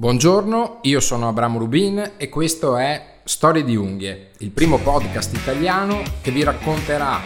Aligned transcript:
Buongiorno, 0.00 0.78
io 0.84 0.98
sono 0.98 1.28
Abramo 1.28 1.58
Rubin 1.58 2.12
e 2.16 2.30
questo 2.30 2.78
è 2.78 3.18
Storie 3.24 3.62
di 3.62 3.76
unghie, 3.76 4.30
il 4.38 4.50
primo 4.50 4.78
podcast 4.78 5.36
italiano 5.36 6.00
che 6.22 6.30
vi 6.30 6.42
racconterà, 6.42 7.20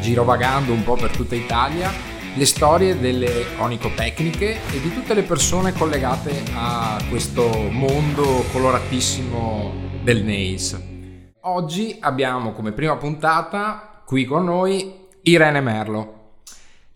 girovagando 0.00 0.72
un 0.72 0.82
po' 0.84 0.94
per 0.94 1.14
tutta 1.14 1.34
Italia, 1.34 1.90
le 2.34 2.46
storie 2.46 2.98
delle 2.98 3.44
onicotecniche 3.58 4.52
e 4.72 4.80
di 4.80 4.94
tutte 4.94 5.12
le 5.12 5.22
persone 5.22 5.74
collegate 5.74 6.44
a 6.54 6.98
questo 7.10 7.46
mondo 7.70 8.42
coloratissimo 8.50 9.74
del 10.02 10.24
nails. 10.24 10.80
Oggi 11.40 11.98
abbiamo 12.00 12.52
come 12.52 12.72
prima 12.72 12.96
puntata 12.96 14.00
qui 14.06 14.24
con 14.24 14.44
noi 14.44 15.08
Irene 15.24 15.60
Merlo 15.60 16.38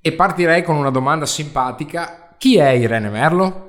e 0.01 0.11
partirei 0.13 0.63
con 0.63 0.77
una 0.77 0.89
domanda 0.89 1.27
simpatica. 1.27 2.35
Chi 2.39 2.57
è 2.57 2.71
Irene 2.71 3.11
Merlo? 3.11 3.67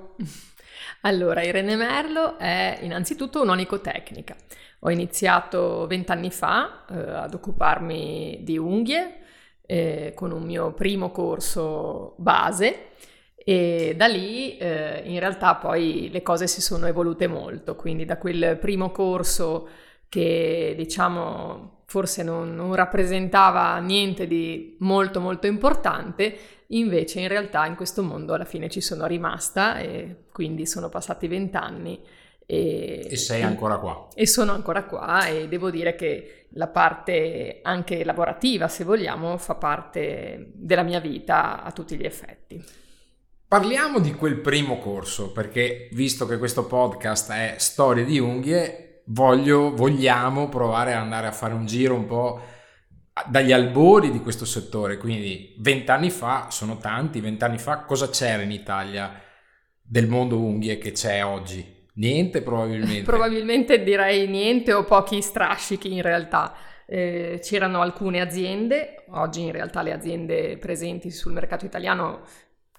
Allora, 1.01 1.41
Irene 1.43 1.77
Merlo 1.77 2.37
è 2.37 2.79
innanzitutto 2.81 3.41
un'onicotecnica. 3.41 4.35
Ho 4.79 4.91
iniziato 4.91 5.87
vent'anni 5.87 6.29
fa 6.29 6.85
eh, 6.89 6.95
ad 6.95 7.33
occuparmi 7.33 8.39
di 8.43 8.57
unghie 8.57 9.19
eh, 9.65 10.11
con 10.13 10.31
un 10.31 10.43
mio 10.43 10.73
primo 10.73 11.11
corso 11.11 12.15
base 12.17 12.87
e 13.35 13.93
da 13.95 14.07
lì 14.07 14.57
eh, 14.57 15.01
in 15.05 15.19
realtà 15.19 15.55
poi 15.55 16.09
le 16.11 16.21
cose 16.21 16.47
si 16.47 16.61
sono 16.61 16.85
evolute 16.85 17.27
molto, 17.27 17.75
quindi 17.75 18.03
da 18.03 18.17
quel 18.17 18.57
primo 18.59 18.91
corso 18.91 19.69
che 20.09 20.73
diciamo 20.75 21.78
forse 21.89 22.23
non, 22.23 22.55
non 22.55 22.73
rappresentava 22.75 23.77
niente 23.79 24.27
di 24.27 24.77
molto 24.79 25.19
molto 25.19 25.47
importante, 25.47 26.37
Invece 26.71 27.21
in 27.21 27.27
realtà 27.27 27.65
in 27.65 27.75
questo 27.75 28.03
mondo 28.03 28.33
alla 28.33 28.45
fine 28.45 28.69
ci 28.69 28.81
sono 28.81 29.07
rimasta 29.07 29.79
e 29.79 30.25
quindi 30.31 30.67
sono 30.67 30.89
passati 30.89 31.27
vent'anni. 31.27 31.99
E, 32.45 33.07
e 33.09 33.15
sei 33.15 33.41
ancora 33.41 33.77
qua. 33.77 34.07
E 34.13 34.27
sono 34.27 34.51
ancora 34.51 34.83
qua 34.83 35.25
e 35.25 35.47
devo 35.47 35.71
dire 35.71 35.95
che 35.95 36.45
la 36.53 36.67
parte 36.67 37.59
anche 37.63 38.03
lavorativa, 38.03 38.67
se 38.67 38.83
vogliamo, 38.83 39.37
fa 39.37 39.55
parte 39.55 40.51
della 40.53 40.83
mia 40.83 40.99
vita 40.99 41.63
a 41.63 41.71
tutti 41.71 41.95
gli 41.95 42.05
effetti. 42.05 42.63
Parliamo 43.47 43.99
di 43.99 44.13
quel 44.13 44.39
primo 44.39 44.77
corso, 44.77 45.31
perché 45.31 45.89
visto 45.93 46.27
che 46.27 46.37
questo 46.37 46.67
podcast 46.67 47.31
è 47.31 47.55
storie 47.57 48.05
di 48.05 48.19
unghie, 48.19 48.88
voglio, 49.09 49.73
vogliamo 49.73 50.49
provare 50.49 50.93
ad 50.93 51.01
andare 51.01 51.27
a 51.27 51.31
fare 51.31 51.53
un 51.53 51.65
giro 51.65 51.95
un 51.95 52.05
po' 52.05 52.41
dagli 53.27 53.51
albori 53.51 54.11
di 54.11 54.21
questo 54.21 54.45
settore, 54.45 54.97
quindi 54.97 55.55
vent'anni 55.59 56.09
fa 56.09 56.47
sono 56.49 56.77
tanti, 56.77 57.19
vent'anni 57.19 57.57
fa 57.57 57.79
cosa 57.79 58.09
c'era 58.09 58.41
in 58.41 58.51
Italia 58.51 59.21
del 59.81 60.07
mondo 60.07 60.39
unghie 60.39 60.77
che 60.77 60.91
c'è 60.91 61.23
oggi? 61.23 61.77
Niente 61.95 62.41
probabilmente. 62.41 63.03
probabilmente 63.09 63.83
direi 63.83 64.27
niente 64.27 64.71
o 64.73 64.83
pochi 64.83 65.21
strascichi 65.21 65.91
in 65.91 66.01
realtà. 66.01 66.55
Eh, 66.85 67.39
c'erano 67.43 67.81
alcune 67.81 68.19
aziende, 68.19 69.03
oggi 69.09 69.41
in 69.41 69.51
realtà 69.51 69.81
le 69.83 69.91
aziende 69.91 70.57
presenti 70.57 71.11
sul 71.11 71.33
mercato 71.33 71.65
italiano 71.65 72.21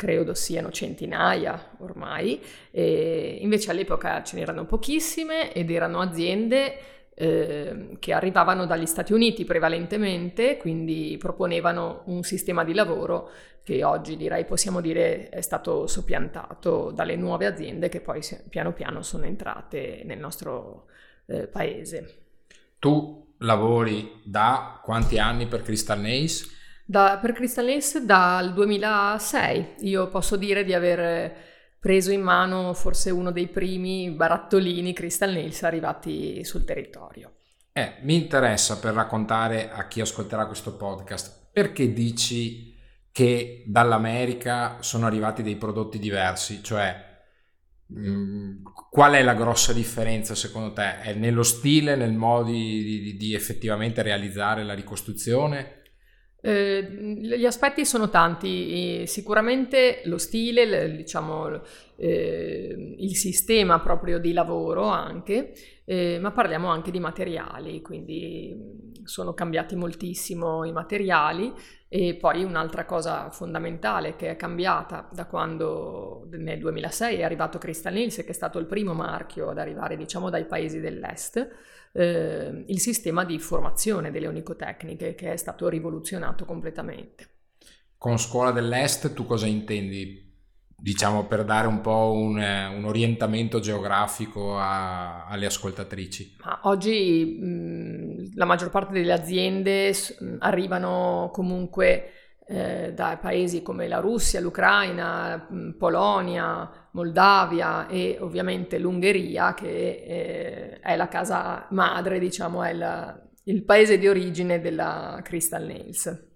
credo 0.01 0.33
siano 0.33 0.71
centinaia 0.71 1.73
ormai, 1.81 2.41
invece 2.71 3.71
all'epoca 3.71 4.23
ce 4.23 4.37
n'erano 4.37 4.65
pochissime 4.65 5.53
ed 5.53 5.71
erano 5.71 6.01
aziende 6.01 7.13
eh, 7.13 7.97
che 7.99 8.15
arrivavano 8.15 8.65
dagli 8.65 8.87
Stati 8.87 9.13
Uniti 9.13 9.45
prevalentemente, 9.45 10.57
quindi 10.57 11.19
proponevano 11.19 12.05
un 12.07 12.23
sistema 12.23 12.65
di 12.65 12.73
lavoro 12.73 13.29
che 13.63 13.85
oggi 13.85 14.17
direi 14.17 14.47
possiamo 14.47 14.81
dire 14.81 15.29
è 15.29 15.43
stato 15.43 15.87
soppiantato 15.87 16.91
dalle 16.93 17.17
nuove 17.17 17.45
aziende 17.45 17.91
che 17.91 18.01
poi 18.01 18.23
piano 18.49 18.73
piano 18.73 19.03
sono 19.03 19.25
entrate 19.25 20.01
nel 20.07 20.19
nostro 20.19 20.87
eh, 21.27 21.47
paese. 21.47 22.23
Tu 22.79 23.35
lavori 23.41 24.23
da 24.25 24.81
quanti 24.83 25.19
anni 25.19 25.47
per 25.47 25.61
Crystal 25.61 26.01
Nails? 26.01 26.57
Da, 26.91 27.21
per 27.23 27.35
Crystal 27.35 27.67
Nails 27.67 27.99
dal 28.01 28.53
2006. 28.53 29.75
Io 29.83 30.09
posso 30.09 30.35
dire 30.35 30.65
di 30.65 30.75
aver 30.75 31.33
preso 31.79 32.11
in 32.11 32.21
mano 32.21 32.75
forse 32.75 33.11
uno 33.11 33.31
dei 33.31 33.47
primi 33.47 34.11
barattolini 34.11 34.93
Crystal 34.93 35.31
Nails 35.31 35.63
arrivati 35.63 36.43
sul 36.43 36.65
territorio. 36.65 37.35
Eh, 37.73 37.99
mi 38.01 38.17
interessa 38.17 38.81
per 38.81 38.95
raccontare 38.95 39.71
a 39.71 39.87
chi 39.87 40.01
ascolterà 40.01 40.47
questo 40.47 40.77
podcast, 40.77 41.51
perché 41.53 41.93
dici 41.93 42.75
che 43.13 43.63
dall'America 43.69 44.79
sono 44.81 45.07
arrivati 45.07 45.45
dei 45.45 45.55
prodotti 45.55 46.01
diversi? 46.01 46.61
Cioè, 46.61 47.23
mh, 47.87 48.11
mm, 48.11 48.65
qual 48.91 49.13
è 49.13 49.23
la 49.23 49.35
grossa 49.35 49.73
differenza 49.73 50.35
secondo 50.35 50.73
te? 50.73 51.03
È 51.03 51.15
nello 51.15 51.45
stile, 51.45 51.95
nel 51.95 52.15
modo 52.15 52.51
di, 52.51 52.83
di, 52.83 53.17
di 53.17 53.33
effettivamente 53.33 54.03
realizzare 54.03 54.65
la 54.65 54.75
ricostruzione? 54.75 55.79
Eh, 56.43 56.83
gli 56.83 57.45
aspetti 57.45 57.85
sono 57.85 58.09
tanti, 58.09 59.07
sicuramente 59.07 60.01
lo 60.05 60.19
stile, 60.19 60.97
diciamo, 60.97 61.61
eh, 62.01 62.97
il 62.99 63.15
sistema 63.15 63.79
proprio 63.81 64.19
di 64.19 64.33
lavoro 64.33 64.85
anche, 64.85 65.53
eh, 65.85 66.19
ma 66.19 66.31
parliamo 66.31 66.69
anche 66.69 66.91
di 66.91 66.99
materiali, 66.99 67.83
quindi 67.83 68.57
sono 69.05 69.35
cambiati 69.35 69.77
moltissimo 69.77 70.65
i 70.65 70.73
materiali 70.73 71.53
e 71.89 72.15
poi 72.15 72.43
un'altra 72.43 72.87
cosa 72.87 73.29
fondamentale 73.31 74.17
che 74.17 74.31
è 74.31 74.37
cambiata 74.37 75.09
da 75.13 75.27
quando 75.27 76.27
nel 76.31 76.59
2006 76.59 77.17
è 77.17 77.23
arrivato 77.23 77.59
Crystal 77.59 77.93
Nils, 77.93 78.17
che 78.17 78.29
è 78.29 78.33
stato 78.33 78.59
il 78.59 78.67
primo 78.67 78.95
marchio 78.95 79.51
ad 79.51 79.59
arrivare 79.59 79.97
diciamo 79.97 80.31
dai 80.31 80.47
paesi 80.47 80.81
dell'est, 80.81 81.49
eh, 81.93 82.65
il 82.67 82.81
sistema 82.81 83.25
di 83.25 83.39
formazione 83.39 84.11
delle 84.11 84.29
onicotecniche 84.29 85.15
che 85.15 85.33
è 85.33 85.37
stato 85.37 85.69
rivoluzionato 85.69 86.47
completamente. 86.47 87.29
Con 87.99 88.17
scuola 88.17 88.53
dell'est 88.53 89.13
tu 89.13 89.27
cosa 89.27 89.47
intendi? 89.47 90.30
Diciamo 90.83 91.27
per 91.27 91.45
dare 91.45 91.67
un 91.67 91.81
po' 91.81 92.13
un, 92.13 92.37
un 92.39 92.85
orientamento 92.85 93.61
geografico 93.61 94.59
a, 94.59 95.27
alle 95.27 95.47
ascoltatrici. 95.47 96.37
Oggi 96.63 97.37
mh, 97.39 98.37
la 98.37 98.47
maggior 98.47 98.71
parte 98.71 98.95
delle 98.95 99.13
aziende 99.13 99.91
mh, 99.91 100.37
arrivano 100.39 101.31
comunque 101.33 102.13
eh, 102.47 102.93
da 102.95 103.19
paesi 103.21 103.63
come 103.63 103.87
la 103.87 103.99
Russia, 103.99 104.41
l'Ucraina, 104.41 105.47
Polonia, 105.79 106.89
Moldavia 106.93 107.87
e 107.87 108.17
ovviamente 108.19 108.79
l'Ungheria 108.79 109.55
che 109.55 110.03
eh, 110.05 110.81
è 110.81 110.97
la 110.97 111.09
casa 111.09 111.67
madre, 111.71 112.19
diciamo, 112.19 112.65
è 112.65 112.73
la, 112.73 113.17
il 113.45 113.65
paese 113.65 113.99
di 113.99 114.09
origine 114.09 114.61
della 114.61 115.21
Crystal 115.23 115.65
Nails. 115.65 116.29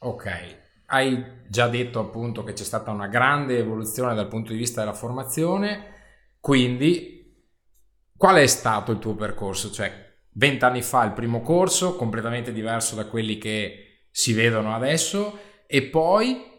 Ok, 0.00 0.62
hai 0.86 1.42
già 1.48 1.68
detto 1.68 1.98
appunto 2.00 2.44
che 2.44 2.52
c'è 2.52 2.64
stata 2.64 2.90
una 2.90 3.06
grande 3.06 3.58
evoluzione 3.58 4.14
dal 4.14 4.28
punto 4.28 4.52
di 4.52 4.58
vista 4.58 4.80
della 4.80 4.94
formazione, 4.94 5.92
quindi 6.40 7.14
qual 8.16 8.36
è 8.36 8.46
stato 8.46 8.92
il 8.92 8.98
tuo 8.98 9.14
percorso? 9.14 9.70
Cioè, 9.70 10.18
vent'anni 10.32 10.82
fa 10.82 11.04
il 11.04 11.12
primo 11.12 11.40
corso, 11.40 11.96
completamente 11.96 12.52
diverso 12.52 12.94
da 12.94 13.06
quelli 13.06 13.38
che 13.38 14.06
si 14.10 14.32
vedono 14.32 14.74
adesso 14.74 15.38
e 15.66 15.82
poi 15.82 16.53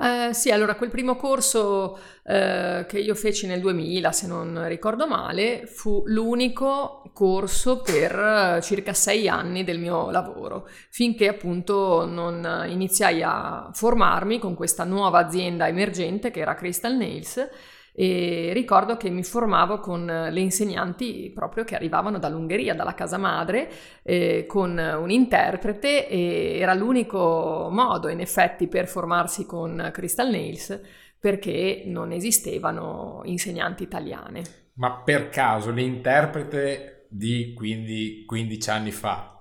eh, 0.00 0.34
sì, 0.34 0.50
allora 0.50 0.74
quel 0.74 0.90
primo 0.90 1.14
corso 1.14 1.96
eh, 2.24 2.84
che 2.88 2.98
io 2.98 3.14
feci 3.14 3.46
nel 3.46 3.60
2000, 3.60 4.10
se 4.10 4.26
non 4.26 4.66
ricordo 4.66 5.06
male, 5.06 5.66
fu 5.66 6.02
l'unico 6.06 7.10
corso 7.12 7.80
per 7.80 8.56
eh, 8.56 8.60
circa 8.60 8.92
sei 8.92 9.28
anni 9.28 9.62
del 9.62 9.78
mio 9.78 10.10
lavoro, 10.10 10.68
finché 10.90 11.28
appunto 11.28 12.06
non 12.06 12.64
iniziai 12.68 13.22
a 13.22 13.70
formarmi 13.72 14.40
con 14.40 14.54
questa 14.54 14.82
nuova 14.82 15.20
azienda 15.20 15.68
emergente 15.68 16.32
che 16.32 16.40
era 16.40 16.54
Crystal 16.54 16.96
Nails 16.96 17.48
e 17.96 18.50
ricordo 18.52 18.96
che 18.96 19.08
mi 19.08 19.22
formavo 19.22 19.78
con 19.78 20.04
le 20.04 20.40
insegnanti 20.40 21.30
proprio 21.32 21.62
che 21.62 21.76
arrivavano 21.76 22.18
dall'Ungheria, 22.18 22.74
dalla 22.74 22.94
casa 22.94 23.18
madre, 23.18 23.70
eh, 24.02 24.46
con 24.48 24.76
un 24.76 25.10
interprete 25.10 26.08
e 26.08 26.58
era 26.58 26.74
l'unico 26.74 27.68
modo 27.70 28.08
in 28.08 28.18
effetti 28.18 28.66
per 28.66 28.88
formarsi 28.88 29.46
con 29.46 29.90
Crystal 29.92 30.28
Nails 30.28 30.80
perché 31.20 31.84
non 31.86 32.10
esistevano 32.10 33.20
insegnanti 33.24 33.84
italiane. 33.84 34.42
Ma 34.74 35.02
per 35.04 35.28
caso 35.28 35.70
l'interprete 35.70 37.06
di 37.08 37.54
quindi 37.54 38.24
15 38.26 38.70
anni 38.70 38.90
fa 38.90 39.33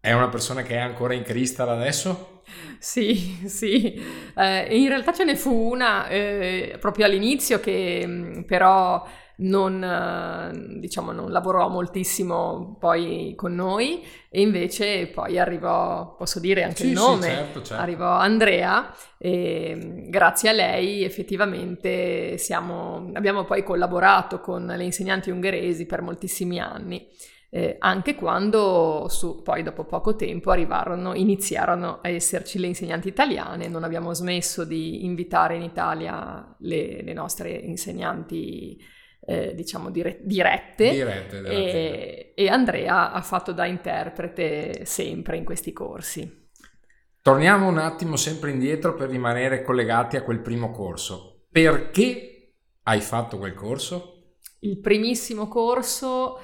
è 0.00 0.12
una 0.12 0.28
persona 0.28 0.62
che 0.62 0.76
è 0.76 0.78
ancora 0.78 1.12
in 1.14 1.22
Crystal 1.22 1.68
adesso? 1.68 2.42
Sì, 2.78 3.44
sì, 3.46 4.02
eh, 4.36 4.76
in 4.76 4.88
realtà 4.88 5.12
ce 5.12 5.24
ne 5.24 5.36
fu 5.36 5.52
una 5.52 6.08
eh, 6.08 6.76
proprio 6.80 7.04
all'inizio 7.04 7.60
che 7.60 8.02
mm, 8.06 8.42
però 8.42 9.06
non, 9.40 9.82
eh, 9.82 10.78
diciamo, 10.80 11.12
non 11.12 11.30
lavorò 11.30 11.68
moltissimo 11.68 12.76
poi 12.78 13.34
con 13.36 13.54
noi 13.54 14.02
e 14.28 14.40
invece 14.40 15.06
poi 15.06 15.38
arrivò, 15.38 16.14
posso 16.16 16.40
dire 16.40 16.62
anche 16.62 16.84
sì, 16.84 16.88
il 16.88 16.92
nome, 16.92 17.22
sì, 17.22 17.28
certo, 17.28 17.62
certo. 17.62 17.82
arrivò 17.82 18.10
Andrea 18.10 18.94
e 19.18 19.74
mm, 19.76 20.10
grazie 20.10 20.48
a 20.48 20.52
lei 20.52 21.04
effettivamente 21.04 22.38
siamo, 22.38 23.10
abbiamo 23.14 23.44
poi 23.44 23.62
collaborato 23.62 24.40
con 24.40 24.64
le 24.64 24.84
insegnanti 24.84 25.30
ungheresi 25.30 25.84
per 25.86 26.00
moltissimi 26.00 26.58
anni. 26.58 27.06
Eh, 27.52 27.76
anche 27.80 28.14
quando 28.14 29.06
su, 29.08 29.42
poi 29.42 29.64
dopo 29.64 29.84
poco 29.84 30.14
tempo 30.14 30.52
arrivarono, 30.52 31.14
iniziarono 31.14 31.98
a 32.00 32.08
esserci 32.08 32.60
le 32.60 32.68
insegnanti 32.68 33.08
italiane, 33.08 33.66
non 33.66 33.82
abbiamo 33.82 34.14
smesso 34.14 34.64
di 34.64 35.04
invitare 35.04 35.56
in 35.56 35.62
Italia 35.62 36.54
le, 36.60 37.02
le 37.02 37.12
nostre 37.12 37.50
insegnanti 37.50 38.78
eh, 39.22 39.54
diciamo 39.54 39.90
dire, 39.90 40.20
dirette, 40.22 40.90
dirette 40.90 41.42
e, 41.44 42.32
e 42.34 42.48
Andrea 42.48 43.12
ha 43.12 43.20
fatto 43.20 43.52
da 43.52 43.66
interprete 43.66 44.84
sempre 44.84 45.36
in 45.36 45.44
questi 45.44 45.72
corsi. 45.72 46.48
Torniamo 47.22 47.68
un 47.68 47.78
attimo 47.78 48.16
sempre 48.16 48.50
indietro 48.50 48.94
per 48.94 49.10
rimanere 49.10 49.62
collegati 49.62 50.16
a 50.16 50.22
quel 50.22 50.40
primo 50.40 50.70
corso. 50.70 51.46
Perché 51.50 52.54
hai 52.84 53.00
fatto 53.00 53.36
quel 53.36 53.54
corso? 53.54 54.36
Il 54.60 54.80
primissimo 54.80 55.48
corso 55.48 56.38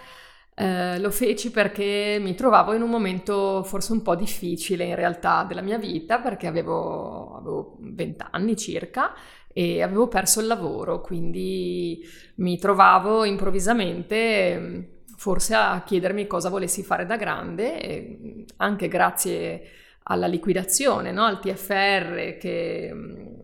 eh, 0.58 0.98
lo 0.98 1.10
feci 1.10 1.50
perché 1.50 2.16
mi 2.18 2.34
trovavo 2.34 2.72
in 2.72 2.80
un 2.80 2.88
momento 2.88 3.62
forse 3.62 3.92
un 3.92 4.00
po' 4.00 4.14
difficile 4.14 4.84
in 4.84 4.94
realtà 4.94 5.44
della 5.44 5.60
mia 5.60 5.76
vita 5.76 6.18
perché 6.18 6.46
avevo, 6.46 7.36
avevo 7.36 7.76
20 7.80 8.24
anni 8.30 8.56
circa 8.56 9.12
e 9.52 9.82
avevo 9.82 10.08
perso 10.08 10.40
il 10.40 10.46
lavoro, 10.46 11.02
quindi 11.02 12.02
mi 12.36 12.58
trovavo 12.58 13.24
improvvisamente 13.24 15.02
forse 15.16 15.54
a 15.54 15.82
chiedermi 15.84 16.26
cosa 16.26 16.48
volessi 16.48 16.82
fare 16.82 17.04
da 17.04 17.16
grande, 17.16 17.80
e 17.80 18.44
anche 18.56 18.88
grazie 18.88 19.62
alla 20.04 20.26
liquidazione, 20.26 21.12
no? 21.12 21.24
al 21.24 21.40
TFR 21.40 22.36
che 22.38 22.94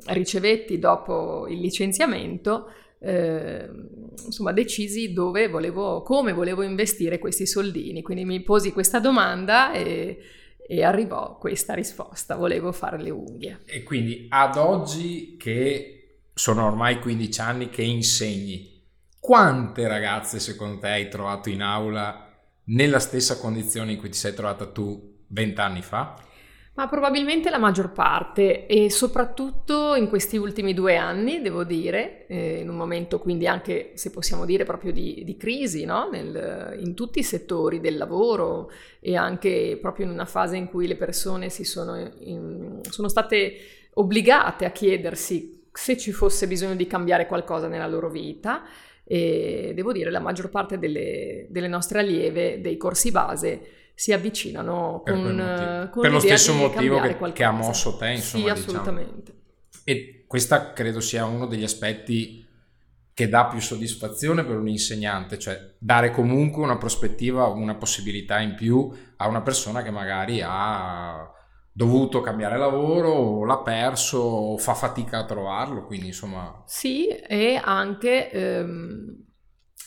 ricevetti 0.06 0.78
dopo 0.78 1.46
il 1.48 1.60
licenziamento, 1.60 2.70
eh, 3.02 3.68
insomma 4.24 4.52
decisi 4.52 5.12
dove 5.12 5.48
volevo, 5.48 6.02
come 6.02 6.32
volevo 6.32 6.62
investire 6.62 7.18
questi 7.18 7.46
soldini, 7.46 8.02
quindi 8.02 8.24
mi 8.24 8.40
posi 8.42 8.72
questa 8.72 9.00
domanda 9.00 9.72
e 9.72 10.18
e 10.72 10.84
arrivò 10.84 11.36
questa 11.38 11.74
risposta, 11.74 12.36
volevo 12.36 12.72
fare 12.72 12.96
le 12.96 13.10
unghie. 13.10 13.60
E 13.66 13.82
quindi 13.82 14.26
ad 14.30 14.56
oggi 14.56 15.36
che 15.38 16.20
sono 16.32 16.64
ormai 16.64 16.98
15 16.98 17.40
anni 17.40 17.68
che 17.68 17.82
insegni. 17.82 18.70
Quante 19.18 19.86
ragazze 19.86 20.40
secondo 20.40 20.80
te 20.80 20.88
hai 20.88 21.08
trovato 21.08 21.50
in 21.50 21.62
aula 21.62 22.28
nella 22.64 22.98
stessa 23.00 23.36
condizione 23.36 23.92
in 23.92 23.98
cui 23.98 24.08
ti 24.08 24.16
sei 24.16 24.34
trovata 24.34 24.66
tu 24.66 25.24
20 25.28 25.60
anni 25.60 25.82
fa? 25.82 26.18
Ma 26.74 26.88
probabilmente 26.88 27.50
la 27.50 27.58
maggior 27.58 27.92
parte 27.92 28.64
e 28.66 28.90
soprattutto 28.90 29.94
in 29.94 30.08
questi 30.08 30.38
ultimi 30.38 30.72
due 30.72 30.96
anni, 30.96 31.42
devo 31.42 31.64
dire, 31.64 32.26
eh, 32.28 32.60
in 32.60 32.70
un 32.70 32.76
momento 32.76 33.18
quindi 33.18 33.46
anche, 33.46 33.90
se 33.94 34.10
possiamo 34.10 34.46
dire, 34.46 34.64
proprio 34.64 34.90
di, 34.90 35.20
di 35.22 35.36
crisi 35.36 35.84
no? 35.84 36.08
Nel, 36.10 36.78
in 36.80 36.94
tutti 36.94 37.18
i 37.18 37.24
settori 37.24 37.78
del 37.78 37.98
lavoro 37.98 38.70
e 39.00 39.16
anche 39.16 39.78
proprio 39.82 40.06
in 40.06 40.12
una 40.12 40.24
fase 40.24 40.56
in 40.56 40.66
cui 40.66 40.86
le 40.86 40.96
persone 40.96 41.50
sono, 41.50 42.10
in, 42.20 42.80
sono 42.88 43.08
state 43.08 43.52
obbligate 43.92 44.64
a 44.64 44.70
chiedersi 44.70 45.66
se 45.70 45.98
ci 45.98 46.10
fosse 46.10 46.46
bisogno 46.46 46.74
di 46.74 46.86
cambiare 46.86 47.26
qualcosa 47.26 47.68
nella 47.68 47.86
loro 47.86 48.08
vita 48.08 48.62
e 49.04 49.72
devo 49.74 49.92
dire 49.92 50.10
la 50.10 50.20
maggior 50.20 50.48
parte 50.48 50.78
delle, 50.78 51.46
delle 51.50 51.68
nostre 51.68 51.98
allieve 51.98 52.62
dei 52.62 52.78
corsi 52.78 53.10
base 53.10 53.60
si 53.94 54.12
avvicinano 54.12 55.00
per 55.04 55.14
con, 55.14 55.88
con 55.90 56.02
per 56.02 56.10
lo 56.10 56.20
stesso 56.20 56.54
motivo 56.54 57.00
che, 57.00 57.32
che, 57.32 57.44
ha 57.44 57.50
mosso 57.50 57.96
te 57.96 58.10
insomma 58.12 58.44
sì 58.44 58.50
assolutamente. 58.50 59.32
Diciamo. 59.32 59.82
e 59.84 60.24
questa 60.26 60.72
credo 60.72 61.00
sia 61.00 61.24
uno 61.24 61.46
degli 61.46 61.64
aspetti 61.64 62.46
che 63.14 63.28
dà 63.28 63.46
più 63.46 63.60
soddisfazione 63.60 64.44
per 64.44 64.56
un 64.56 64.68
insegnante 64.68 65.38
cioè 65.38 65.74
dare 65.78 66.10
comunque 66.10 66.62
una 66.62 66.78
prospettiva 66.78 67.46
una 67.46 67.74
possibilità 67.74 68.40
in 68.40 68.54
più 68.54 68.90
a 69.16 69.28
una 69.28 69.42
persona 69.42 69.82
che 69.82 69.90
magari 69.90 70.40
ha 70.42 71.30
dovuto 71.72 72.20
cambiare 72.20 72.58
lavoro 72.58 73.08
o 73.08 73.44
l'ha 73.44 73.58
perso 73.58 74.18
o 74.18 74.58
fa 74.58 74.74
fatica 74.74 75.18
a 75.18 75.24
trovarlo, 75.24 75.86
quindi 75.86 76.08
insomma... 76.08 76.62
Sì, 76.66 77.08
e 77.08 77.58
anche 77.62 78.30
ehm, 78.30 79.24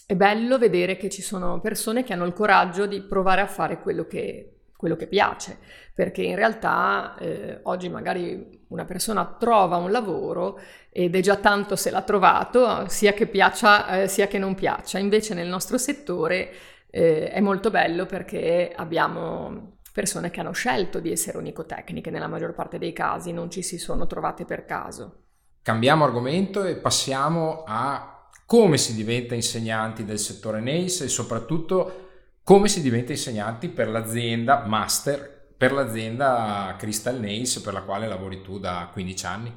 è 0.06 0.16
bello 0.16 0.58
vedere 0.58 0.98
che 0.98 1.10
ci 1.10 1.22
sono 1.22 1.60
persone 1.60 2.04
che 2.04 2.14
hanno 2.14 2.26
il 2.26 2.34
coraggio 2.34 2.86
di 2.86 3.02
provare 3.02 3.42
a 3.42 3.48
fare 3.48 3.80
quello 3.82 4.06
che, 4.06 4.66
quello 4.76 4.96
che 4.96 5.08
piace, 5.08 5.58
perché 5.94 6.22
in 6.22 6.36
realtà 6.36 7.16
eh, 7.18 7.60
oggi 7.64 7.90
magari 7.90 8.64
una 8.68 8.86
persona 8.86 9.36
trova 9.40 9.78
un 9.78 9.92
lavoro 9.92 10.60
ed 10.92 11.16
è 11.16 11.22
già 11.22 11.38
tanto 11.38 11.76
se 11.76 11.90
l'ha 11.90 12.02
trovato, 12.02 12.88
sia 12.88 13.14
che 13.14 13.28
piaccia 13.28 14.02
eh, 14.02 14.08
sia 14.08 14.28
che 14.28 14.38
non 14.38 14.54
piaccia, 14.54 15.00
invece 15.00 15.34
nel 15.34 15.48
nostro 15.48 15.78
settore 15.78 16.52
eh, 16.92 17.30
è 17.30 17.40
molto 17.40 17.70
bello 17.72 18.06
perché 18.06 18.72
abbiamo 18.76 19.78
persone 19.92 20.30
che 20.30 20.42
hanno 20.42 20.52
scelto 20.52 21.00
di 21.00 21.12
essere 21.12 21.38
onicotecniche 21.38 22.12
nella 22.12 22.28
maggior 22.28 22.54
parte 22.54 22.78
dei 22.78 22.94
casi, 22.94 23.32
non 23.32 23.50
ci 23.50 23.64
si 23.64 23.78
sono 23.78 24.08
trovate 24.08 24.46
per 24.46 24.66
caso. 24.66 25.24
Cambiamo 25.62 26.04
argomento 26.04 26.64
e 26.64 26.76
passiamo 26.76 27.64
a 27.66 28.15
come 28.46 28.78
si 28.78 28.94
diventa 28.94 29.36
insegnanti 29.36 30.06
del 30.06 30.20
settore 30.20 30.62
NACE 30.62 31.06
e 31.06 31.08
soprattutto 31.08 32.04
come 32.44 32.68
si 32.68 32.82
diventa 32.82 33.12
insegnanti 33.12 33.70
per 33.70 33.90
l'azienda 33.90 34.66
master, 34.66 35.48
per 35.58 35.72
l'azienda 35.72 36.76
Crystal 36.78 37.20
Nails 37.20 37.60
per 37.60 37.74
la 37.74 37.82
quale 37.82 38.08
lavori 38.08 38.42
tu 38.42 38.60
da 38.60 38.90
15 38.92 39.26
anni. 39.26 39.54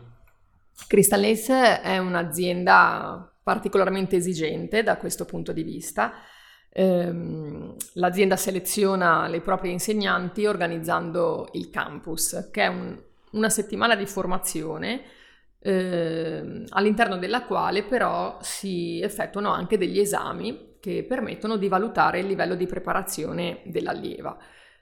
Crystal 0.87 1.20
Nails 1.20 1.49
è 1.49 1.99
un'azienda 1.99 3.31
particolarmente 3.43 4.17
esigente 4.17 4.82
da 4.82 4.96
questo 4.96 5.25
punto 5.25 5.52
di 5.52 5.62
vista 5.62 6.12
ehm, 6.79 7.75
l'azienda 7.94 8.37
seleziona 8.37 9.26
le 9.26 9.41
proprie 9.41 9.73
insegnanti 9.73 10.46
organizzando 10.46 11.49
il 11.52 11.70
campus, 11.70 12.49
che 12.52 12.62
è 12.62 12.67
un, 12.69 12.96
una 13.32 13.50
settimana 13.50 13.96
di 13.96 14.06
formazione 14.06 15.02
eh, 15.60 16.64
all'interno 16.69 17.19
della 17.19 17.44
quale 17.44 17.82
però 17.82 18.38
si 18.40 19.00
effettuano 19.00 19.50
anche 19.50 19.76
degli 19.76 19.99
esami 19.99 20.76
che 20.81 21.05
permettono 21.05 21.56
di 21.56 21.69
valutare 21.69 22.20
il 22.20 22.26
livello 22.26 22.55
di 22.55 22.66
preparazione 22.66 23.62
dell'allieva. 23.64 24.37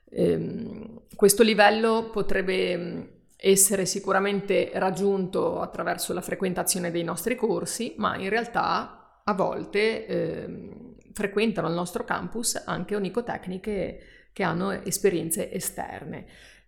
Eh, 0.08 1.00
questo 1.14 1.43
livello 1.43 2.11
potrebbe 2.12 3.14
essere 3.37 3.87
sicuramente 3.87 4.70
raggiunto 4.75 5.61
attraverso 5.61 6.12
la 6.12 6.20
frequentazione 6.20 6.90
dei 6.90 7.05
nostri 7.05 7.37
corsi, 7.37 7.94
ma 7.99 8.17
in 8.17 8.28
realtà 8.28 9.20
a 9.25 9.34
volte 9.34 10.06
eh, 10.06 10.70
frequentano 11.12 11.69
il 11.69 11.75
nostro 11.75 12.05
campus 12.05 12.62
anche 12.64 12.95
onicotecniche 12.95 14.00
che 14.33 14.42
hanno 14.42 14.71
esperienze 14.85 15.50
esterne. 15.50 16.26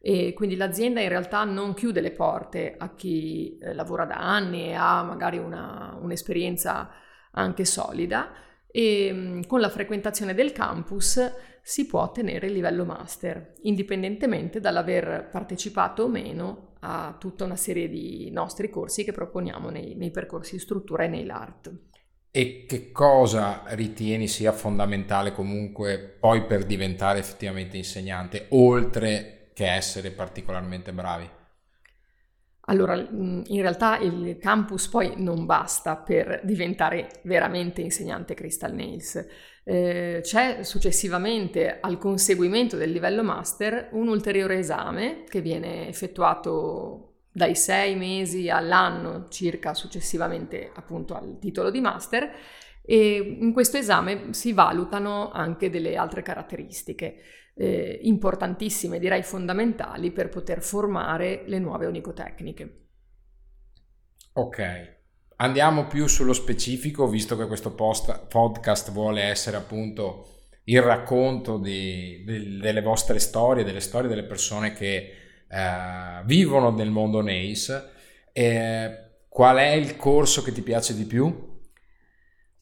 E 0.08 0.32
quindi 0.32 0.56
l'azienda 0.56 1.02
in 1.02 1.10
realtà 1.10 1.44
non 1.44 1.74
chiude 1.74 2.00
le 2.00 2.12
porte 2.12 2.76
a 2.78 2.94
chi 2.94 3.58
eh, 3.58 3.74
lavora 3.74 4.06
da 4.06 4.14
anni 4.14 4.68
e 4.68 4.72
ha 4.72 5.02
magari 5.02 5.36
una, 5.36 5.98
un'esperienza 6.00 6.88
anche 7.32 7.66
solida 7.66 8.32
e 8.68 9.10
mm, 9.12 9.42
con 9.42 9.60
la 9.60 9.68
frequentazione 9.68 10.32
del 10.32 10.52
campus 10.52 11.20
si 11.60 11.84
può 11.84 12.00
ottenere 12.00 12.46
il 12.46 12.54
livello 12.54 12.86
master, 12.86 13.52
indipendentemente 13.64 14.60
dall'aver 14.60 15.28
partecipato 15.30 16.04
o 16.04 16.08
meno 16.08 16.76
a 16.80 17.14
tutta 17.20 17.44
una 17.44 17.56
serie 17.56 17.90
di 17.90 18.30
nostri 18.30 18.70
corsi 18.70 19.04
che 19.04 19.12
proponiamo 19.12 19.68
nei, 19.68 19.94
nei 19.94 20.10
percorsi 20.10 20.54
di 20.54 20.62
struttura 20.62 21.04
e 21.04 21.08
nei 21.08 21.26
LART. 21.26 21.70
E 22.30 22.64
che 22.66 22.92
cosa 22.92 23.64
ritieni 23.66 24.26
sia 24.26 24.52
fondamentale 24.52 25.32
comunque 25.32 25.98
poi 26.18 26.46
per 26.46 26.64
diventare 26.64 27.18
effettivamente 27.18 27.76
insegnante, 27.76 28.46
oltre 28.50 29.37
che 29.58 29.68
essere 29.68 30.12
particolarmente 30.12 30.92
bravi? 30.92 31.28
Allora, 32.66 32.94
in 32.94 33.60
realtà 33.60 33.98
il 33.98 34.38
campus 34.38 34.86
poi 34.86 35.14
non 35.16 35.46
basta 35.46 35.96
per 35.96 36.42
diventare 36.44 37.08
veramente 37.24 37.80
insegnante 37.80 38.34
Crystal 38.34 38.72
Nails. 38.72 39.26
Eh, 39.64 40.20
c'è 40.22 40.62
successivamente 40.62 41.80
al 41.80 41.98
conseguimento 41.98 42.76
del 42.76 42.92
livello 42.92 43.24
master 43.24 43.88
un 43.92 44.06
ulteriore 44.06 44.58
esame 44.58 45.24
che 45.28 45.40
viene 45.40 45.88
effettuato 45.88 47.22
dai 47.32 47.56
sei 47.56 47.96
mesi 47.96 48.48
all'anno 48.48 49.26
circa 49.28 49.74
successivamente 49.74 50.70
appunto 50.72 51.16
al 51.16 51.38
titolo 51.40 51.70
di 51.70 51.80
master 51.80 52.30
e 52.84 53.38
in 53.40 53.52
questo 53.52 53.76
esame 53.76 54.32
si 54.32 54.52
valutano 54.52 55.30
anche 55.32 55.68
delle 55.68 55.96
altre 55.96 56.22
caratteristiche. 56.22 57.16
Eh, 57.58 57.98
importantissime, 58.02 59.00
direi 59.00 59.22
fondamentali, 59.22 60.12
per 60.12 60.28
poter 60.28 60.62
formare 60.62 61.42
le 61.46 61.58
nuove 61.58 61.86
onicotecniche. 61.86 62.86
Ok, 64.34 64.98
andiamo 65.36 65.88
più 65.88 66.06
sullo 66.06 66.32
specifico, 66.32 67.08
visto 67.08 67.36
che 67.36 67.48
questo 67.48 67.74
post, 67.74 68.26
podcast 68.28 68.92
vuole 68.92 69.22
essere 69.22 69.56
appunto 69.56 70.28
il 70.64 70.80
racconto 70.82 71.58
di, 71.58 72.22
di, 72.24 72.58
delle 72.58 72.82
vostre 72.82 73.18
storie, 73.18 73.64
delle 73.64 73.80
storie 73.80 74.08
delle 74.08 74.24
persone 74.24 74.72
che 74.72 75.12
eh, 75.48 76.22
vivono 76.24 76.70
nel 76.70 76.90
mondo 76.90 77.20
NACE. 77.22 77.90
Eh, 78.32 78.98
qual 79.28 79.56
è 79.56 79.72
il 79.72 79.96
corso 79.96 80.42
che 80.42 80.52
ti 80.52 80.62
piace 80.62 80.94
di 80.94 81.04
più? 81.04 81.47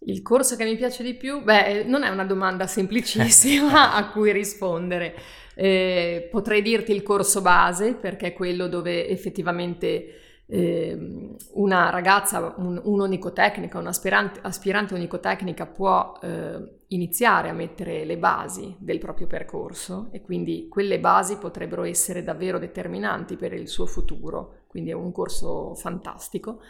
Il 0.00 0.22
corso 0.22 0.56
che 0.56 0.64
mi 0.64 0.76
piace 0.76 1.02
di 1.02 1.14
più? 1.14 1.42
Beh, 1.42 1.84
non 1.84 2.02
è 2.02 2.08
una 2.08 2.24
domanda 2.24 2.66
semplicissima 2.66 3.94
a 3.96 4.10
cui 4.10 4.32
rispondere. 4.32 5.14
Eh, 5.54 6.28
potrei 6.30 6.62
dirti 6.62 6.92
il 6.92 7.02
corso 7.02 7.40
base 7.40 7.94
perché 7.94 8.28
è 8.28 8.32
quello 8.34 8.68
dove 8.68 9.08
effettivamente 9.08 10.42
eh, 10.48 11.36
una 11.54 11.90
ragazza, 11.90 12.54
un, 12.58 12.80
un'onicotecnica, 12.82 13.78
un 13.78 13.88
aspirante, 13.88 14.40
aspirante 14.42 14.94
onicotecnica 14.94 15.66
può 15.66 16.18
eh, 16.22 16.76
iniziare 16.88 17.48
a 17.48 17.52
mettere 17.52 18.04
le 18.04 18.16
basi 18.16 18.76
del 18.78 18.98
proprio 18.98 19.26
percorso 19.26 20.08
e 20.12 20.22
quindi 20.22 20.68
quelle 20.68 21.00
basi 21.00 21.36
potrebbero 21.38 21.82
essere 21.82 22.22
davvero 22.22 22.58
determinanti 22.58 23.36
per 23.36 23.52
il 23.52 23.66
suo 23.66 23.86
futuro, 23.86 24.64
quindi 24.68 24.90
è 24.90 24.94
un 24.94 25.10
corso 25.10 25.74
fantastico. 25.74 26.60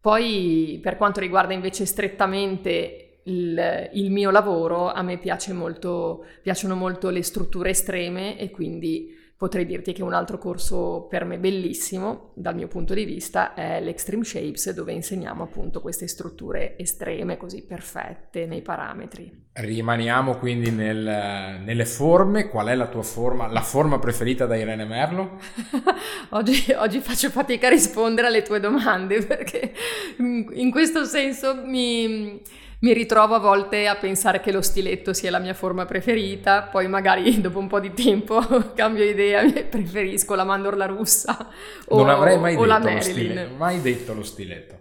Poi 0.00 0.78
per 0.82 0.96
quanto 0.96 1.20
riguarda 1.20 1.52
invece 1.52 1.84
strettamente 1.84 3.20
il, 3.24 3.90
il 3.92 4.10
mio 4.10 4.30
lavoro, 4.30 4.90
a 4.90 5.02
me 5.02 5.18
piace 5.18 5.52
molto, 5.52 6.24
piacciono 6.42 6.74
molto 6.74 7.10
le 7.10 7.22
strutture 7.22 7.70
estreme 7.70 8.38
e 8.38 8.50
quindi 8.50 9.17
Potrei 9.38 9.64
dirti 9.66 9.92
che 9.92 10.02
un 10.02 10.14
altro 10.14 10.36
corso 10.36 11.06
per 11.08 11.24
me 11.24 11.38
bellissimo, 11.38 12.32
dal 12.34 12.56
mio 12.56 12.66
punto 12.66 12.92
di 12.92 13.04
vista, 13.04 13.54
è 13.54 13.80
l'Extreme 13.80 14.24
Shapes, 14.24 14.72
dove 14.72 14.90
insegniamo 14.90 15.44
appunto 15.44 15.80
queste 15.80 16.08
strutture 16.08 16.76
estreme, 16.76 17.36
così 17.36 17.62
perfette 17.62 18.46
nei 18.46 18.62
parametri. 18.62 19.46
Rimaniamo 19.52 20.38
quindi 20.38 20.72
nel, 20.72 21.60
nelle 21.62 21.84
forme. 21.84 22.48
Qual 22.48 22.66
è 22.66 22.74
la 22.74 22.88
tua 22.88 23.04
forma, 23.04 23.46
la 23.46 23.62
forma 23.62 24.00
preferita 24.00 24.44
da 24.44 24.56
Irene 24.56 24.84
Merlo? 24.84 25.38
oggi, 26.30 26.72
oggi 26.76 26.98
faccio 26.98 27.30
fatica 27.30 27.68
a 27.68 27.70
rispondere 27.70 28.26
alle 28.26 28.42
tue 28.42 28.58
domande 28.58 29.22
perché 29.24 29.72
in 30.18 30.72
questo 30.72 31.04
senso 31.04 31.54
mi 31.64 32.42
mi 32.80 32.92
ritrovo 32.92 33.34
a 33.34 33.38
volte 33.38 33.88
a 33.88 33.96
pensare 33.96 34.40
che 34.40 34.52
lo 34.52 34.62
stiletto 34.62 35.12
sia 35.12 35.30
la 35.30 35.38
mia 35.38 35.54
forma 35.54 35.84
preferita, 35.84 36.62
poi 36.62 36.86
magari 36.88 37.40
dopo 37.42 37.58
un 37.58 37.66
po' 37.66 37.80
di 37.80 37.92
tempo 37.92 38.40
cambio 38.74 39.04
idea 39.04 39.42
e 39.42 39.64
preferisco 39.64 40.34
la 40.34 40.44
mandorla 40.44 40.86
russa 40.86 41.48
o, 41.88 41.96
non 41.96 42.08
avrei 42.08 42.38
mai 42.38 42.54
o 42.54 42.60
detto 42.60 42.66
la 42.66 42.78
Marilyn. 42.78 43.56
mai 43.56 43.80
detto 43.80 44.14
lo 44.14 44.22
stiletto. 44.22 44.76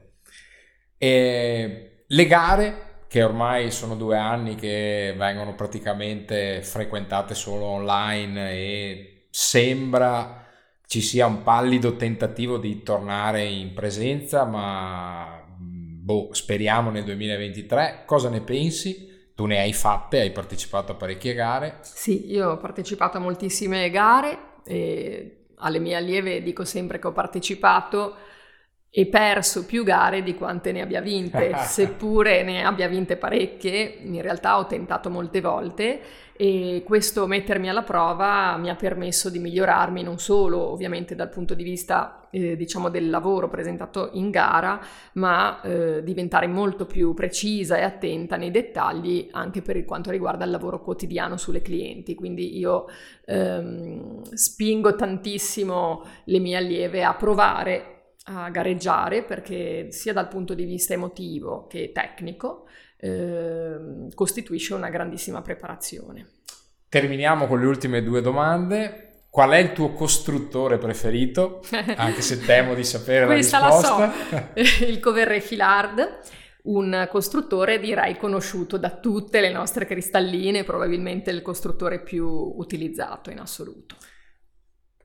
E 0.98 2.04
le 2.08 2.26
gare, 2.26 2.86
che 3.08 3.24
ormai 3.24 3.72
sono 3.72 3.96
due 3.96 4.18
anni 4.18 4.56
che 4.56 5.14
vengono 5.18 5.56
praticamente 5.56 6.62
frequentate 6.62 7.36
solo 7.36 7.66
online 7.66 8.52
e 8.52 9.28
sembra 9.30 10.46
ci 10.86 11.02
sia 11.02 11.26
un 11.26 11.44
pallido 11.44 11.96
tentativo 11.98 12.58
di 12.58 12.82
tornare 12.82 13.44
in 13.44 13.74
presenza, 13.74 14.46
ma 14.46 15.47
boh, 16.08 16.30
speriamo 16.32 16.90
nel 16.90 17.04
2023. 17.04 18.04
Cosa 18.06 18.30
ne 18.30 18.40
pensi? 18.40 19.30
Tu 19.36 19.46
ne 19.46 19.60
hai 19.60 19.74
fatte, 19.74 20.22
hai 20.22 20.32
partecipato 20.32 20.94
a 20.94 20.96
parecchie 20.96 21.34
gare. 21.34 21.80
Sì, 21.82 22.32
io 22.32 22.52
ho 22.52 22.58
partecipato 22.58 23.18
a 23.18 23.20
moltissime 23.20 23.90
gare 23.90 24.38
e 24.64 25.48
alle 25.56 25.80
mie 25.80 25.96
allieve 25.96 26.42
dico 26.42 26.64
sempre 26.64 27.00
che 27.00 27.08
ho 27.08 27.12
partecipato 27.12 28.16
e 28.90 29.06
perso 29.08 29.66
più 29.66 29.84
gare 29.84 30.24
di 30.24 30.36
quante 30.36 30.72
ne 30.72 30.82
abbia 30.82 31.02
vinte, 31.02 31.56
seppure 31.66 32.44
ne 32.44 32.64
abbia 32.64 32.88
vinte 32.88 33.18
parecchie, 33.18 34.00
in 34.02 34.22
realtà 34.22 34.58
ho 34.58 34.66
tentato 34.66 35.10
molte 35.10 35.42
volte 35.42 36.00
e 36.40 36.84
questo 36.86 37.26
mettermi 37.26 37.68
alla 37.68 37.82
prova 37.82 38.56
mi 38.58 38.70
ha 38.70 38.76
permesso 38.76 39.32
di 39.32 39.40
migliorarmi 39.40 40.04
non 40.04 40.20
solo 40.20 40.70
ovviamente 40.70 41.16
dal 41.16 41.30
punto 41.30 41.56
di 41.56 41.64
vista 41.64 42.28
eh, 42.30 42.56
diciamo 42.56 42.90
del 42.90 43.10
lavoro 43.10 43.50
presentato 43.50 44.12
in 44.14 44.30
gara, 44.30 44.80
ma 45.14 45.62
eh, 45.62 46.04
diventare 46.04 46.46
molto 46.46 46.86
più 46.86 47.16
precisa 47.16 47.78
e 47.78 47.82
attenta 47.82 48.36
nei 48.36 48.52
dettagli 48.52 49.30
anche 49.32 49.64
per 49.64 49.84
quanto 49.84 50.12
riguarda 50.12 50.46
il 50.46 50.52
lavoro 50.52 50.80
quotidiano 50.82 51.38
sulle 51.38 51.64
clienti. 51.64 52.14
Quindi 52.14 52.58
io 52.58 52.86
ehm, 53.26 54.22
spingo 54.32 54.96
tantissimo 54.96 56.04
le 56.26 56.40
mie 56.40 56.58
allieve 56.58 57.04
a 57.04 57.16
provare 57.16 57.97
a 58.30 58.50
gareggiare 58.50 59.24
perché 59.24 59.92
sia 59.92 60.14
dal 60.14 60.28
punto 60.28 60.54
di 60.54 60.66
vista 60.66 60.94
emotivo 60.94 61.68
che 61.68 61.92
tecnico 61.94 62.68
eh, 62.98 63.78
costituisce 64.14 64.74
una 64.74 64.90
grandissima 64.90 65.42
preparazione. 65.42 66.28
Terminiamo 66.90 67.48
con 67.48 67.60
le 67.60 67.66
ultime 67.66 68.04
due 68.04 68.22
domande. 68.22 69.04
Qual 69.30 69.52
è 69.52 69.58
il 69.58 69.72
tuo 69.72 69.94
costruttore 69.94 70.78
preferito? 70.78 71.62
Anche 71.96 72.22
se 72.22 72.40
temo 72.40 72.74
di 72.74 72.84
sapere 72.84 73.26
la 73.26 73.34
risposta. 73.34 73.98
La 73.98 74.14
so. 74.56 74.84
il 74.86 75.00
Coverre 75.00 75.40
Filard, 75.40 76.20
un 76.64 77.08
costruttore 77.10 77.80
direi 77.80 78.18
conosciuto 78.18 78.78
da 78.78 78.90
tutte 78.90 79.40
le 79.42 79.52
nostre 79.52 79.86
cristalline, 79.86 80.64
probabilmente 80.64 81.30
il 81.30 81.42
costruttore 81.42 82.02
più 82.02 82.28
utilizzato 82.28 83.30
in 83.30 83.40
assoluto. 83.40 83.96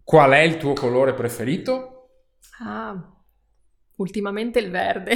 Qual 0.03 0.31
è 0.33 0.41
il 0.41 0.57
tuo 0.57 0.73
colore 0.73 1.15
preferito? 1.15 1.92
Ah, 2.65 3.13
Ultimamente 3.97 4.59
il 4.59 4.71
verde. 4.71 5.13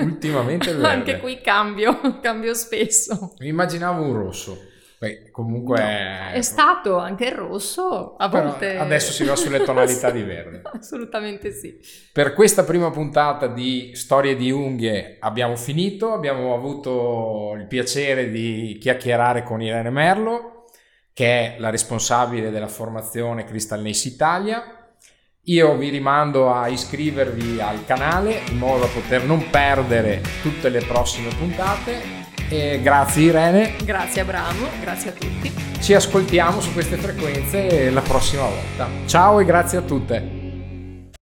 Ultimamente 0.00 0.70
il 0.70 0.76
verde. 0.78 0.88
Anche 0.88 1.18
qui 1.18 1.40
cambio, 1.40 1.98
cambio 2.22 2.54
spesso. 2.54 3.34
Mi 3.38 3.48
immaginavo 3.48 4.02
un 4.02 4.16
rosso. 4.16 4.68
Beh, 4.98 5.30
comunque 5.30 5.78
no, 5.80 5.86
è... 5.86 6.32
è... 6.32 6.42
stato 6.42 6.98
anche 6.98 7.24
il 7.24 7.32
rosso, 7.32 8.16
a 8.16 8.28
Però 8.28 8.48
volte... 8.50 8.76
Adesso 8.76 9.12
si 9.12 9.24
va 9.24 9.34
sulle 9.34 9.62
tonalità 9.62 10.10
di 10.10 10.22
verde. 10.24 10.62
Assolutamente 10.64 11.52
sì. 11.52 11.78
Per 12.12 12.34
questa 12.34 12.64
prima 12.64 12.90
puntata 12.90 13.46
di 13.46 13.92
Storie 13.94 14.36
di 14.36 14.50
unghie 14.50 15.16
abbiamo 15.20 15.56
finito, 15.56 16.12
abbiamo 16.12 16.54
avuto 16.54 17.54
il 17.56 17.66
piacere 17.66 18.30
di 18.30 18.76
chiacchierare 18.78 19.42
con 19.42 19.62
Irene 19.62 19.90
Merlo, 19.90 20.66
che 21.14 21.26
è 21.26 21.56
la 21.58 21.70
responsabile 21.70 22.50
della 22.50 22.68
formazione 22.68 23.44
Crystal 23.44 23.80
Nace 23.80 24.08
Italia 24.08 24.79
io 25.44 25.76
vi 25.76 25.88
rimando 25.88 26.52
a 26.52 26.68
iscrivervi 26.68 27.60
al 27.60 27.84
canale 27.86 28.42
in 28.50 28.58
modo 28.58 28.80
da 28.80 28.86
poter 28.86 29.24
non 29.24 29.48
perdere 29.50 30.22
tutte 30.42 30.68
le 30.68 30.80
prossime 30.80 31.30
puntate. 31.36 32.28
E 32.48 32.80
grazie 32.82 33.22
Irene. 33.24 33.76
Grazie 33.82 34.22
Abramo, 34.22 34.66
grazie 34.80 35.10
a 35.10 35.12
tutti. 35.12 35.52
Ci 35.80 35.94
ascoltiamo 35.94 36.60
su 36.60 36.72
queste 36.72 36.96
frequenze 36.96 37.90
la 37.90 38.02
prossima 38.02 38.42
volta. 38.42 38.88
Ciao 39.06 39.40
e 39.40 39.44
grazie 39.44 39.78
a 39.78 39.82
tutte. 39.82 40.39